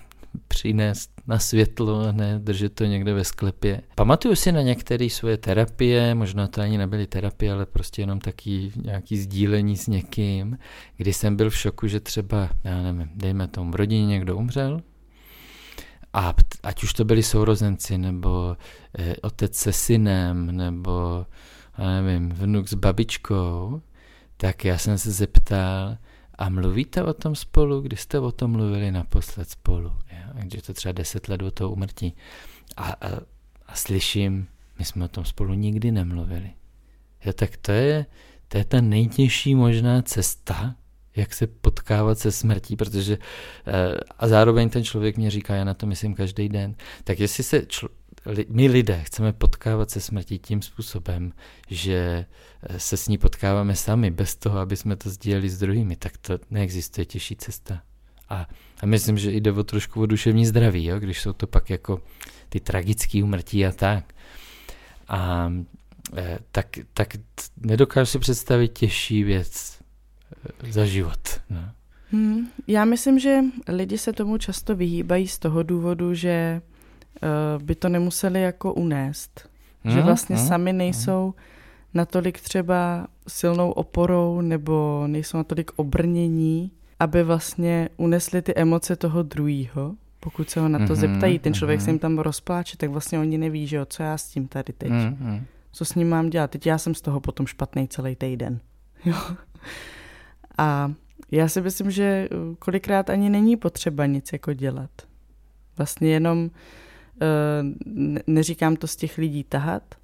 [0.47, 3.81] přinést na světlo a ne držet to někde ve sklepě.
[3.95, 8.71] Pamatuju si na některé svoje terapie, možná to ani nebyly terapie, ale prostě jenom taky
[8.75, 10.57] nějaký sdílení s někým,
[10.97, 14.81] kdy jsem byl v šoku, že třeba, já nevím, dejme tomu, v rodině někdo umřel,
[16.13, 18.57] a ať už to byli sourozenci, nebo
[18.99, 21.25] eh, otec se synem, nebo
[21.77, 23.81] já nevím, vnuk s babičkou,
[24.37, 25.97] tak já jsem se zeptal,
[26.37, 29.93] a mluvíte o tom spolu, kdy jste o tom mluvili naposled spolu?
[30.39, 32.13] Takže to třeba deset let do toho umrtí.
[32.77, 33.07] A, a,
[33.67, 34.47] a slyším,
[34.79, 36.51] my jsme o tom spolu nikdy nemluvili.
[37.25, 38.05] Jo, tak to je,
[38.47, 40.75] to je ta nejtěžší možná cesta,
[41.15, 43.17] jak se potkávat se smrtí, protože
[43.67, 47.43] eh, a zároveň ten člověk mě říká, já na to myslím každý den, tak jestli
[47.43, 47.89] se čl-
[48.49, 51.33] my lidé chceme potkávat se smrtí tím způsobem,
[51.69, 52.25] že
[52.63, 56.17] eh, se s ní potkáváme sami, bez toho, aby jsme to sdíleli s druhými, tak
[56.17, 57.81] to neexistuje těžší cesta.
[58.29, 58.47] A,
[58.81, 60.99] a myslím, že jde o trošku o duševní zdraví, jo?
[60.99, 62.01] když jsou to pak jako
[62.49, 64.13] ty tragické umrtí a tak.
[65.07, 65.51] A
[66.17, 67.13] eh, tak, tak
[67.57, 69.79] nedokážu si představit těžší věc
[70.63, 71.41] eh, za život.
[71.49, 71.71] No.
[72.11, 76.61] Hmm, já myslím, že lidi se tomu často vyhýbají z toho důvodu, že
[77.63, 79.49] by to nemuseli jako unést.
[79.83, 80.77] Hmm, že vlastně hmm, sami hmm.
[80.77, 81.43] nejsou hmm.
[81.93, 89.95] natolik třeba silnou oporou nebo nejsou natolik obrnění, aby vlastně unesli ty emoce toho druhého.
[90.19, 91.83] Pokud se ho na to mm-hmm, zeptají, ten člověk mm-hmm.
[91.83, 94.73] se jim tam rozpláče, tak vlastně oni neví, že jo, co já s tím tady
[94.73, 94.91] teď.
[94.91, 95.43] Mm-hmm.
[95.71, 96.51] Co s ním mám dělat?
[96.51, 98.59] Teď já jsem z toho potom špatný celý týden.
[99.05, 99.15] Jo.
[100.57, 100.91] A
[101.31, 102.27] já si myslím, že
[102.59, 104.89] kolikrát ani není potřeba nic jako dělat.
[105.77, 106.49] Vlastně jenom uh,
[108.27, 109.95] neříkám to z těch lidí tahat,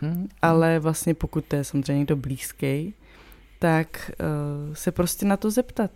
[0.00, 0.28] hmm.
[0.42, 2.94] ale vlastně pokud to je samozřejmě někdo blízký,
[3.58, 4.10] tak
[4.68, 5.90] uh, se prostě na to zeptat.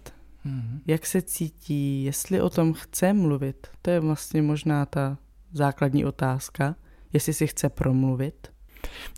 [0.45, 0.81] Hmm.
[0.87, 3.67] Jak se cítí, jestli o tom chce mluvit.
[3.83, 5.19] To je vlastně možná ta
[5.53, 6.77] základní otázka,
[7.13, 8.49] jestli si chce promluvit.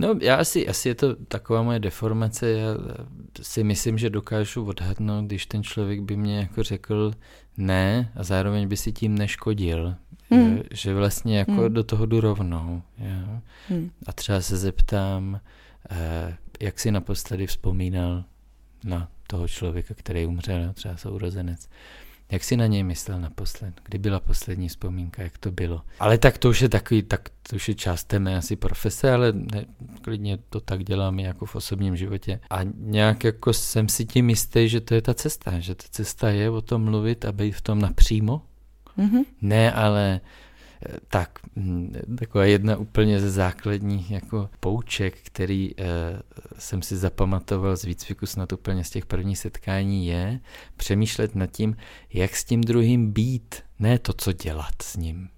[0.01, 2.69] No já asi, asi je to taková moje deformace, já
[3.43, 7.13] si myslím, že dokážu odhadnout, když ten člověk by mě jako řekl
[7.57, 9.95] ne a zároveň by si tím neškodil,
[10.31, 10.57] hmm.
[10.57, 11.75] že, že vlastně jako hmm.
[11.75, 12.83] do toho jdu rovnou.
[12.99, 13.41] Jo?
[13.69, 13.91] Hmm.
[14.07, 15.41] A třeba se zeptám,
[15.91, 18.25] eh, jak si naposledy vzpomínal
[18.85, 21.69] na toho člověka, který umřel, třeba sourozenec.
[22.31, 23.75] Jak si na něj myslel naposled?
[23.85, 25.23] Kdy byla poslední vzpomínka?
[25.23, 25.83] Jak to bylo?
[26.01, 29.13] Ale tak to už je takový, tak to už je část té mé asi profese,
[29.13, 29.65] ale ne,
[30.01, 32.41] klidně to tak dělám jako v osobním životě.
[32.51, 36.31] A nějak jako jsem si tím jistý, že to je ta cesta, že ta cesta
[36.31, 38.43] je o tom mluvit a být v tom napřímo.
[38.99, 39.25] Mm-hmm.
[39.43, 40.21] Ne, ale
[41.09, 45.85] tak, hm, taková jedna úplně ze základních jako pouček, který eh,
[46.59, 50.41] jsem si zapamatoval z výcviku snad úplně z těch prvních setkání je
[50.77, 51.77] přemýšlet nad tím,
[52.13, 55.29] jak s tím druhým být, ne to, co dělat s ním.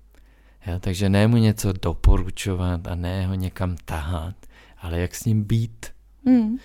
[0.67, 4.35] Ja, takže ne mu něco doporučovat a ne ho někam tahat,
[4.79, 5.87] ale jak s ním být.
[6.25, 6.57] Mm.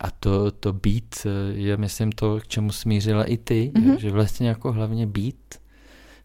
[0.00, 3.96] A to, to být eh, je, myslím, to, k čemu smířila i ty, mm-hmm.
[3.96, 5.59] že vlastně jako hlavně být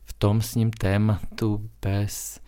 [0.06, 2.40] v tom s ním tématu bez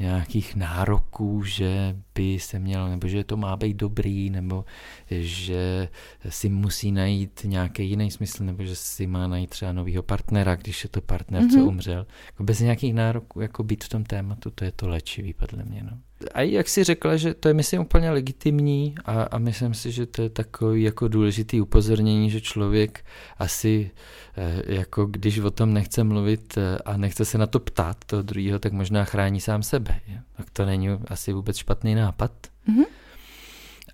[0.00, 4.64] nějakých nároků, že by se měl, nebo že to má být dobrý, nebo
[5.10, 5.88] že
[6.28, 10.84] si musí najít nějaký jiný smysl, nebo že si má najít třeba novýho partnera, když
[10.84, 11.50] je to partner, mm-hmm.
[11.50, 11.68] co mhm.
[11.68, 12.06] umřel.
[12.26, 15.82] Jako bez nějakých nároků, jako být v tom tématu, to je to léčivý, podle mě.
[15.82, 15.98] No.
[16.34, 20.06] A jak si řekla, že to je myslím úplně legitimní a, a myslím si, že
[20.06, 23.04] to je takový jako důležitý upozornění, že člověk
[23.38, 23.90] asi
[24.36, 28.22] eh, jako když o tom nechce mluvit eh, a nechce se na to ptát toho
[28.22, 30.00] druhého, tak možná chrání sám sebe.
[30.08, 30.22] Je?
[30.36, 32.32] Tak to není asi vůbec špatný nápad.
[32.68, 32.84] Mm-hmm.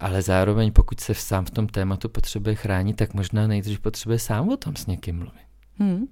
[0.00, 4.48] Ale zároveň, pokud se sám v tom tématu potřebuje chránit, tak možná nejdřív potřebuje sám
[4.48, 5.48] o tom s někým mluvit.
[5.78, 6.06] Mm.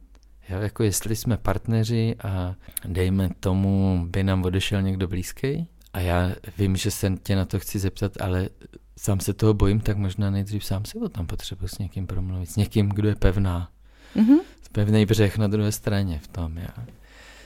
[0.48, 2.54] Jo, jako jestli jsme partneři a
[2.84, 7.58] dejme tomu, by nám odešel někdo blízký, a já vím, že se tě na to
[7.58, 8.48] chci zeptat, ale
[8.98, 12.50] sám se toho bojím, tak možná nejdřív sám si o tom potřebuji s někým promluvit.
[12.50, 13.70] S někým, kdo je pevná.
[14.16, 14.38] Mm-hmm.
[14.72, 16.86] Pevný břeh na druhé straně v tom, já.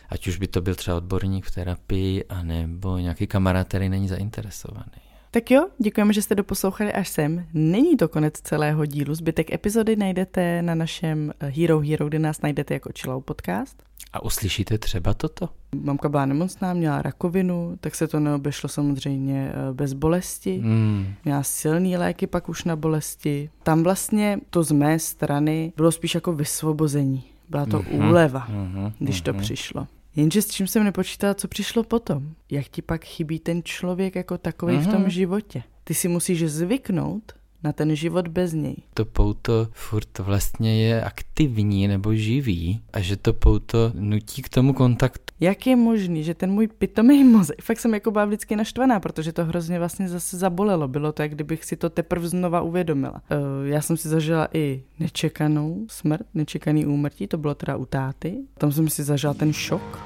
[0.09, 5.03] Ať už by to byl třeba odborník v terapii, anebo nějaký kamarád, který není zainteresovaný.
[5.31, 7.47] Tak jo, děkujeme, že jste doposlouchali až sem.
[7.53, 9.15] Není to konec celého dílu.
[9.15, 13.90] Zbytek epizody najdete na našem Hero Hero, kde nás najdete jako Chillout podcast.
[14.13, 15.49] A uslyšíte třeba toto?
[15.83, 20.61] Mamka byla nemocná, měla rakovinu, tak se to neobešlo samozřejmě eh, bez bolesti.
[20.63, 21.15] Mm.
[21.25, 23.51] Měla silný léky pak už na bolesti.
[23.63, 27.25] Tam vlastně to z mé strany bylo spíš jako vysvobození.
[27.49, 28.09] Byla to mm-hmm.
[28.09, 28.93] úleva, mm-hmm.
[28.99, 29.41] když to mm-hmm.
[29.41, 29.87] přišlo.
[30.17, 32.35] Jenže s čím jsem nepočítala, co přišlo potom?
[32.51, 34.89] Jak ti pak chybí ten člověk jako takový mm-hmm.
[34.89, 35.11] v tom mhm.
[35.11, 35.63] životě?
[35.85, 37.33] Ty si musíš zvyknout
[37.65, 38.77] na ten život bez něj.
[38.95, 44.73] To pouto furt vlastně je aktivní nebo živý a že to pouto nutí k tomu
[44.73, 45.25] kontaktu.
[45.41, 49.33] Jak je možný, že ten můj pitomý mozek, fakt jsem jako byla vždycky naštvaná, protože
[49.33, 50.89] to hrozně vlastně zase zabolelo.
[50.89, 53.23] Bylo to, jak kdybych si to teprve znova uvědomila.
[53.31, 58.39] Uh, já jsem si zažila i nečekanou smrt, nečekaný úmrtí, to bylo teda u táty.
[58.59, 59.99] Tam jsem si zažila ten šok,